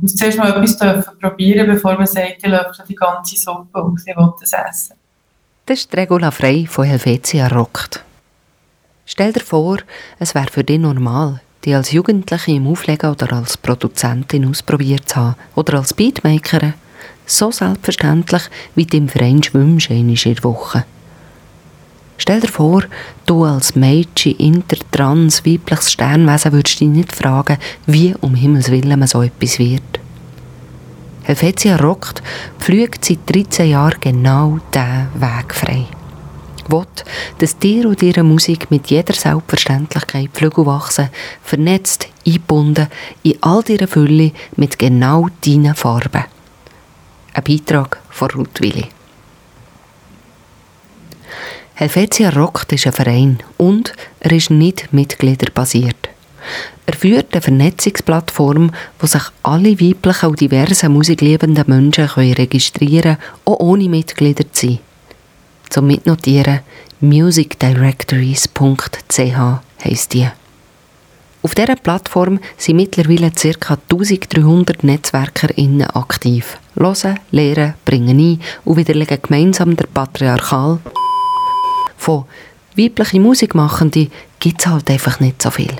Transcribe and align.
Muss 0.00 0.14
zuerst 0.14 0.38
mal 0.38 0.50
etwas 0.50 1.06
probieren, 1.18 1.66
bevor 1.66 1.94
man 1.94 2.06
sagt, 2.06 2.36
ich 2.38 2.46
löffel 2.46 2.84
die 2.88 2.94
ganze 2.94 3.36
Suppe 3.36 3.82
und 3.82 4.00
ich 4.06 4.16
will 4.16 4.32
das 4.40 4.52
essen. 4.52 4.96
Das 5.66 5.80
ist 5.80 5.94
Regula 5.94 6.30
Frey 6.30 6.66
von 6.66 6.84
Helvetia 6.84 7.48
Rockt. 7.48 8.04
Stell 9.04 9.32
dir 9.32 9.40
vor, 9.40 9.78
es 10.18 10.34
wäre 10.34 10.50
für 10.50 10.62
dich 10.62 10.78
normal, 10.78 11.40
die 11.64 11.74
als 11.74 11.90
Jugendliche 11.92 12.52
im 12.52 12.68
Auflegen 12.68 13.10
oder 13.10 13.32
als 13.32 13.56
Produzentin 13.56 14.48
ausprobiert 14.48 15.08
zu 15.08 15.16
haben 15.16 15.36
oder 15.56 15.78
als 15.78 15.94
Beatmakerin. 15.94 16.74
So 17.26 17.50
selbstverständlich, 17.50 18.42
wie 18.74 18.86
du 18.86 18.96
im 18.98 19.08
Verein 19.08 19.42
schwimmst 19.42 19.90
in 19.90 20.14
der 20.14 20.44
Woche. 20.44 20.84
Stell 22.18 22.40
dir 22.40 22.48
vor, 22.48 22.82
du 23.26 23.44
als 23.44 23.76
Mädchen, 23.76 24.36
inter, 24.36 24.76
trans, 24.90 25.46
weibliches 25.46 25.92
Sternwesen 25.92 26.52
würdest 26.52 26.80
dich 26.80 26.88
nicht 26.88 27.14
fragen, 27.14 27.58
wie 27.86 28.14
um 28.20 28.34
Himmels 28.34 28.70
Willen 28.70 28.98
man 28.98 29.08
so 29.08 29.22
etwas 29.22 29.58
wird. 29.58 30.00
Helvetia 31.22 31.76
rockt, 31.76 32.22
pflügt 32.58 33.04
seit 33.04 33.18
13 33.26 33.70
Jahren 33.70 34.00
genau 34.00 34.58
diesen 34.74 35.20
Weg 35.20 35.54
frei. 35.54 35.86
Will, 36.68 36.86
dass 37.38 37.58
dir 37.58 37.88
und 37.88 38.02
ihre 38.02 38.22
Musik 38.22 38.70
mit 38.70 38.88
jeder 38.88 39.14
Selbstverständlichkeit 39.14 40.30
Flügel 40.32 40.66
wachsen, 40.66 41.08
vernetzt, 41.42 42.08
eingebunden, 42.26 42.88
in 43.22 43.42
all 43.42 43.62
ihrer 43.68 43.86
Fülle 43.86 44.32
mit 44.56 44.78
genau 44.78 45.28
deinen 45.44 45.74
Farben. 45.74 46.24
Ein 47.32 47.44
Beitrag 47.44 48.00
von 48.10 48.30
Ruth 48.30 48.60
Willi. 48.60 48.88
Helvetia 51.80 52.30
Rockt 52.30 52.72
ist 52.72 52.88
ein 52.88 52.92
Verein 52.92 53.38
und 53.56 53.92
er 54.18 54.32
ist 54.32 54.50
nicht 54.50 54.92
mitgliederbasiert. 54.92 56.08
Er 56.86 56.94
führt 56.94 57.32
eine 57.32 57.40
Vernetzungsplattform, 57.40 58.72
wo 58.98 59.06
sich 59.06 59.22
alle 59.44 59.80
weiblichen 59.80 60.28
und 60.28 60.40
diversen 60.40 60.90
musikliebenden 60.90 61.62
Menschen 61.68 62.08
können 62.08 62.32
registrieren 62.32 63.18
können, 63.18 63.44
auch 63.44 63.60
ohne 63.60 63.88
Mitglieder 63.88 64.52
zu 64.52 64.66
sein. 64.66 64.80
Zum 65.70 65.86
Mitnotieren 65.86 66.62
musicdirectories.ch 66.98 69.84
heisst 69.84 70.14
die. 70.14 70.26
Auf 71.42 71.54
dieser 71.54 71.76
Plattform 71.76 72.40
sind 72.56 72.74
mittlerweile 72.74 73.30
ca. 73.30 73.78
1300 73.88 74.82
NetzwerkerInnen 74.82 75.90
aktiv. 75.90 76.58
Hören, 76.74 77.20
lehren, 77.30 77.74
bringen 77.84 78.18
ein 78.18 78.40
und 78.64 78.76
widerlegen 78.76 79.22
gemeinsam 79.22 79.76
der 79.76 79.86
Patriarchal 79.86 80.80
von 81.98 82.24
weiblichen 82.76 83.22
Musikmachenden 83.22 84.10
gibt 84.38 84.60
es 84.60 84.66
halt 84.66 84.90
einfach 84.90 85.20
nicht 85.20 85.42
so 85.42 85.50
viel. 85.50 85.74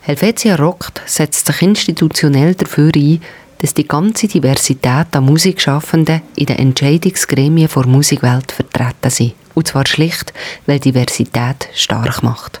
Helvetia 0.00 0.56
Rockt 0.56 1.02
setzt 1.06 1.46
sich 1.46 1.62
institutionell 1.62 2.54
dafür 2.54 2.90
ein, 2.96 3.20
dass 3.58 3.74
die 3.74 3.86
ganze 3.86 4.26
Diversität 4.26 5.14
an 5.14 5.24
Musikschaffenden 5.24 6.22
in 6.36 6.46
den 6.46 6.58
Entscheidungsgremien 6.58 7.68
der 7.68 7.86
Musikwelt 7.86 8.52
vertreten 8.52 9.10
sind. 9.10 9.34
Und 9.54 9.66
zwar 9.68 9.86
schlicht, 9.86 10.32
weil 10.66 10.78
Diversität 10.78 11.68
stark 11.74 12.22
macht. 12.22 12.60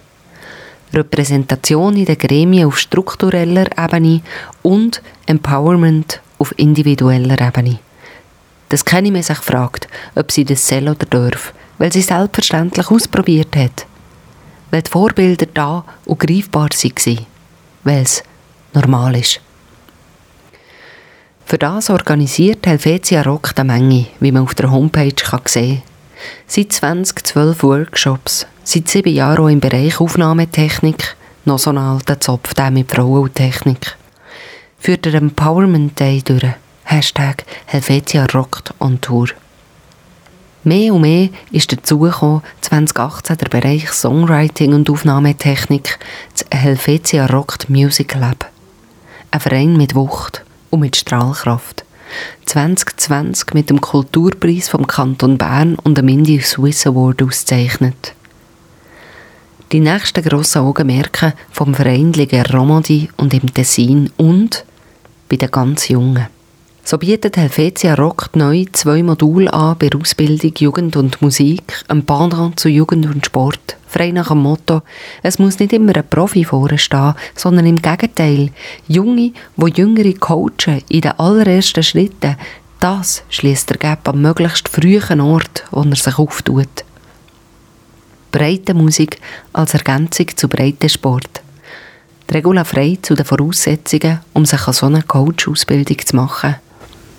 Repräsentation 0.92 1.96
in 1.96 2.04
den 2.04 2.18
Gremien 2.18 2.66
auf 2.66 2.78
struktureller 2.78 3.66
Ebene 3.78 4.22
und 4.62 5.00
Empowerment 5.26 6.20
auf 6.38 6.52
individueller 6.58 7.40
Ebene. 7.40 7.78
Das 8.68 8.84
kenne 8.84 9.08
ich 9.08 9.12
mir 9.12 9.22
sich 9.22 9.38
fragt, 9.38 9.88
ob 10.14 10.32
sie 10.32 10.44
das 10.44 10.66
soll 10.66 10.88
oder 10.88 11.06
darf 11.06 11.54
weil 11.78 11.92
sie 11.92 12.02
selbstverständlich 12.02 12.90
ausprobiert 12.90 13.56
hat. 13.56 13.86
Weil 14.70 14.82
die 14.82 14.90
Vorbilder 14.90 15.46
da 15.46 15.84
und 16.04 16.20
greifbar 16.20 16.68
waren. 16.68 17.26
Weil 17.84 18.02
es 18.02 18.22
normal 18.74 19.16
ist. 19.16 19.40
Für 21.46 21.56
das 21.56 21.88
organisiert 21.88 22.66
Helvetia 22.66 23.22
Rock 23.22 23.54
eine 23.56 23.72
Menge, 23.72 24.06
wie 24.20 24.32
man 24.32 24.42
auf 24.42 24.54
der 24.54 24.70
Homepage 24.70 25.14
sehen 25.46 25.76
kann. 25.76 25.82
Seit 26.46 26.72
2012 26.72 27.62
Workshops, 27.62 28.46
seit 28.64 28.88
sieben 28.88 29.14
Jahren 29.14 29.44
auch 29.44 29.48
im 29.48 29.60
Bereich 29.60 29.98
Aufnahmetechnik, 29.98 31.16
noch 31.46 31.58
so 31.58 31.70
ein 31.70 31.78
alter 31.78 32.20
Zopf, 32.20 32.52
der 32.52 32.70
mit 32.70 32.90
Frauen 32.90 33.22
und 33.22 33.34
Technik. 33.34 33.96
Führt 34.78 35.06
der 35.06 35.14
Empowerment 35.14 35.98
Day 35.98 36.22
durch. 36.22 36.44
Hashtag 36.84 37.44
Helvetia 37.66 38.26
rockt 38.26 38.74
on 38.78 39.00
Tour. 39.00 39.28
Mehr 40.64 40.92
und 40.92 41.02
mehr 41.02 41.28
ist 41.52 41.72
dazugekommen, 41.72 42.42
2018 42.62 43.36
der 43.38 43.48
Bereich 43.48 43.90
Songwriting 43.90 44.74
und 44.74 44.90
Aufnahmetechnik, 44.90 45.98
das 46.32 46.46
Helvetia 46.50 47.26
Rockt 47.26 47.70
Music 47.70 48.14
Lab. 48.14 48.50
Ein 49.30 49.40
Verein 49.40 49.76
mit 49.76 49.94
Wucht 49.94 50.44
und 50.70 50.80
mit 50.80 50.96
Strahlkraft. 50.96 51.84
2020 52.46 53.54
mit 53.54 53.70
dem 53.70 53.80
Kulturpreis 53.80 54.68
vom 54.68 54.86
Kanton 54.86 55.38
Bern 55.38 55.76
und 55.76 55.96
dem 55.96 56.08
Indie 56.08 56.40
Swiss 56.40 56.86
Award 56.86 57.22
ausgezeichnet. 57.22 58.14
Die 59.70 59.80
nächsten 59.80 60.24
grossen 60.24 60.62
Augenmerke 60.62 61.34
vom 61.52 61.74
Verein 61.74 62.12
liegen 62.14 62.36
in 62.44 62.46
Romandie 62.46 63.10
und 63.16 63.34
im 63.34 63.52
Tessin 63.52 64.10
und 64.16 64.64
bei 65.28 65.36
den 65.36 65.50
ganz 65.50 65.88
Jungen. 65.88 66.26
So 66.88 66.96
bietet 66.96 67.36
Helvetia 67.36 67.92
Rock 67.96 68.34
neu 68.34 68.64
zwei 68.72 69.02
Module 69.02 69.52
an 69.52 69.76
bei 69.78 69.90
Ausbildung 69.94 70.54
Jugend 70.56 70.96
und 70.96 71.20
Musik, 71.20 71.84
ein 71.88 72.06
Pendant 72.06 72.58
zu 72.58 72.70
Jugend 72.70 73.04
und 73.04 73.26
Sport. 73.26 73.76
Frei 73.86 74.10
nach 74.10 74.28
dem 74.28 74.38
Motto, 74.38 74.80
es 75.22 75.38
muss 75.38 75.58
nicht 75.58 75.74
immer 75.74 75.94
ein 75.94 76.08
Profi 76.08 76.44
vorstehen, 76.44 77.12
sondern 77.34 77.66
im 77.66 77.82
Gegenteil, 77.82 78.52
Junge, 78.86 79.34
wo 79.54 79.66
Jüngere 79.66 80.14
coachen 80.14 80.82
in 80.88 81.02
den 81.02 81.12
allerersten 81.18 81.82
Schritten, 81.82 82.38
das 82.80 83.22
schließt 83.28 83.68
der 83.68 83.76
Gap 83.76 84.08
am 84.08 84.22
möglichst 84.22 84.70
frühen 84.70 85.20
Ort, 85.20 85.64
wo 85.70 85.82
er 85.82 85.94
sich 85.94 86.18
auftut. 86.18 86.86
Breite 88.32 88.72
Musik 88.72 89.20
als 89.52 89.74
Ergänzung 89.74 90.34
zu 90.34 90.48
Breitensport. 90.48 91.42
Die 92.30 92.32
Regula 92.32 92.64
frei 92.64 92.96
zu 93.02 93.14
den 93.14 93.26
Voraussetzungen, 93.26 94.20
um 94.32 94.46
sich 94.46 94.66
an 94.66 94.72
so 94.72 94.86
eine 94.86 95.02
Coach-Ausbildung 95.02 95.98
zu 95.98 96.16
machen. 96.16 96.56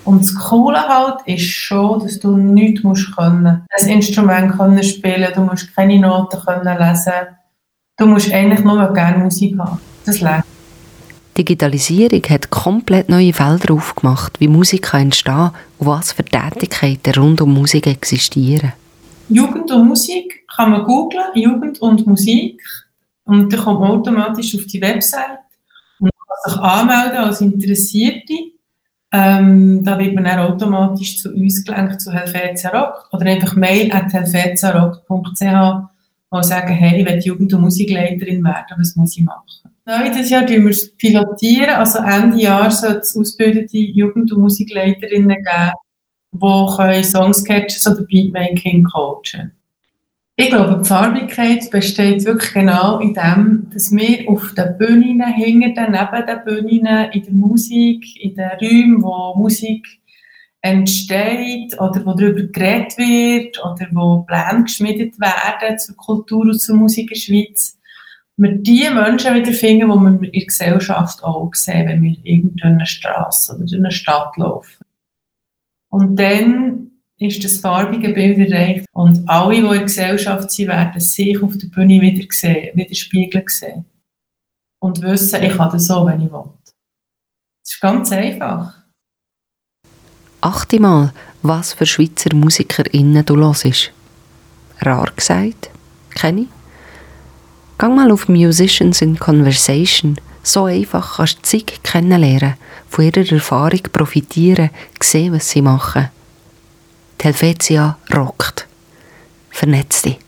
Und 0.04 0.22
das 0.22 0.34
Coole 0.34 0.80
halt 0.80 1.20
ist 1.26 1.44
schon, 1.44 2.00
dass 2.00 2.18
du 2.18 2.36
nichts 2.36 2.82
musst 2.82 3.14
können. 3.14 3.66
Ein 3.70 3.88
Instrument 3.88 4.56
können 4.56 4.82
spielen, 4.82 5.28
du 5.34 5.42
musst 5.42 5.74
keine 5.74 5.98
Noten 5.98 6.40
können 6.40 6.78
lesen. 6.78 7.12
Du 7.96 8.06
musst 8.06 8.32
eigentlich 8.32 8.64
nur 8.64 8.92
gerne 8.94 9.22
Musik 9.22 9.58
haben. 9.58 9.78
Das 10.06 10.20
lernt. 10.20 10.44
Digitalisierung 11.36 12.22
hat 12.28 12.50
komplett 12.50 13.08
neue 13.08 13.32
Felder 13.32 13.74
aufgemacht, 13.74 14.40
wie 14.40 14.48
Musik 14.48 14.92
entstehen 14.92 15.50
und 15.78 15.86
was 15.86 16.12
für 16.12 16.24
Tätigkeiten 16.24 17.14
rund 17.14 17.40
um 17.40 17.54
Musik 17.54 17.86
existieren. 17.86 18.72
Jugend 19.28 19.70
und 19.70 19.88
Musik 19.88 20.44
kann 20.54 20.72
man 20.72 20.84
googlen, 20.84 21.24
Jugend 21.34 21.80
und 21.80 22.06
Musik. 22.06 22.60
Und 23.24 23.52
dann 23.52 23.60
kommt 23.60 23.80
man 23.80 23.92
automatisch 23.92 24.54
auf 24.56 24.66
die 24.66 24.80
Website 24.80 25.38
und 26.00 26.10
kann 26.10 26.52
sich 26.52 26.60
anmelden 26.60 27.18
als 27.18 27.40
Interessierte. 27.40 28.49
Ähm, 29.12 29.84
da 29.84 29.98
wird 29.98 30.14
man 30.14 30.24
dann 30.24 30.38
automatisch 30.38 31.18
zu 31.18 31.32
uns 31.32 31.64
gelenkt, 31.64 32.00
zu 32.00 32.12
Helvetia 32.12 32.70
Rock. 32.70 33.08
Oder 33.12 33.26
einfach 33.26 33.56
mail 33.56 33.92
at 33.92 34.12
helvetiarock.ch 34.12 35.90
und 36.32 36.44
sagen, 36.44 36.74
hey, 36.74 37.00
ich 37.00 37.06
will 37.06 37.18
Jugend- 37.18 37.52
und 37.54 37.62
Musikleiterin 37.62 38.44
werden, 38.44 38.76
was 38.78 38.94
muss 38.94 39.16
ich 39.16 39.24
machen? 39.24 39.44
Neu 39.84 40.08
dieses 40.10 40.30
Jahr 40.30 40.46
tun 40.46 40.62
wir 40.62 40.70
es 40.70 40.96
pilotieren, 40.96 41.70
also 41.70 41.98
Ende 41.98 42.40
Jahr 42.40 42.70
soll 42.70 42.98
es 42.98 43.16
ausgebildete 43.16 43.78
Jugend- 43.78 44.30
und 44.30 44.42
Musikleiterinnen 44.42 45.38
geben, 45.38 45.72
die 46.32 47.04
Songsketches 47.04 47.88
oder 47.88 48.02
Beatmaking 48.02 48.84
coachen 48.84 49.50
ich 50.40 50.48
glaube, 50.48 50.80
die 50.82 50.88
Farbigkeit 50.88 51.70
besteht 51.70 52.24
wirklich 52.24 52.52
genau 52.52 52.98
in 52.98 53.14
dem, 53.14 53.70
dass 53.72 53.90
wir 53.92 54.28
auf 54.28 54.54
den 54.54 54.78
Bühnen, 54.78 55.18
den, 55.18 55.34
neben 55.38 55.74
den 55.74 56.44
Bühnen, 56.44 57.10
in 57.12 57.24
der 57.24 57.32
Musik, 57.32 58.04
in 58.22 58.34
den 58.34 58.50
Räumen, 58.60 59.02
wo 59.02 59.34
Musik 59.36 59.86
entsteht 60.62 61.78
oder 61.80 62.04
wo 62.04 62.14
darüber 62.14 62.42
geredet 62.42 62.96
wird 62.98 63.58
oder 63.64 63.86
wo 63.92 64.22
Pläne 64.22 64.64
geschmiedet 64.64 65.18
werden 65.18 65.78
zur 65.78 65.96
Kultur 65.96 66.42
und 66.42 66.60
zur 66.60 66.76
Musik 66.76 67.10
in 67.10 67.14
der 67.14 67.20
Schweiz, 67.20 67.78
wir 68.36 68.56
die 68.56 68.88
Menschen 68.88 69.34
wieder 69.34 69.52
finden, 69.52 69.90
die 69.90 69.96
wir 69.96 70.24
in 70.24 70.32
der 70.32 70.46
Gesellschaft 70.46 71.22
auch 71.22 71.50
sehen, 71.54 71.88
wenn 71.88 72.02
wir 72.02 72.16
irgendwo 72.24 72.66
in 72.66 72.74
einer 72.74 72.86
Straße 72.86 73.54
oder 73.54 73.72
in 73.72 73.80
einer 73.80 73.90
Stadt 73.90 74.36
laufen. 74.36 74.84
Und 75.90 76.16
dann 76.18 76.89
ist 77.20 77.44
das 77.44 77.58
farbige 77.58 78.08
Bild 78.10 78.38
erreicht. 78.38 78.86
Und 78.92 79.28
alle, 79.28 79.54
die 79.54 79.60
in 79.60 79.68
der 79.68 79.82
Gesellschaft 79.82 80.50
sind, 80.50 80.68
werden 80.68 81.00
sich 81.00 81.40
auf 81.42 81.56
der 81.58 81.68
Bühne 81.68 82.00
wieder 82.00 82.26
sehen, 82.30 82.70
wieder 82.74 82.94
spiegeln 82.94 83.44
sehen. 83.46 83.84
Und 84.82 85.02
wissen, 85.02 85.42
ich 85.42 85.56
kann 85.56 85.70
das 85.70 85.86
so, 85.86 86.06
wenn 86.06 86.22
ich 86.22 86.32
will. 86.32 86.44
Das 86.64 87.74
ist 87.74 87.80
ganz 87.80 88.10
einfach. 88.10 88.74
Achte 90.40 90.80
mal, 90.80 91.12
was 91.42 91.74
für 91.74 91.84
Schweizer 91.84 92.34
MusikerInnen 92.34 93.26
du 93.26 93.36
hörst. 93.36 93.92
Rar 94.80 95.12
gesagt, 95.14 95.70
kenne 96.14 96.42
ich. 96.42 96.48
Gang 97.76 97.94
mal 97.94 98.10
auf 98.10 98.28
Musicians 98.28 99.02
in 99.02 99.18
Conversation, 99.18 100.18
So 100.42 100.64
einfach 100.64 101.16
kannst 101.16 101.38
du 101.38 101.42
Zeug 101.42 101.82
kennenlernen, 101.82 102.54
von 102.88 103.04
ihrer 103.04 103.30
Erfahrung 103.30 103.82
profitieren, 103.92 104.70
sehen, 105.02 105.34
was 105.34 105.50
sie 105.50 105.60
machen. 105.60 106.08
Helvetia 107.22 107.98
rockt. 108.14 108.66
Vernetz 109.50 110.02
dich. 110.02 110.18